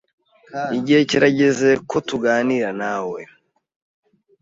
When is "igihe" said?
0.77-1.01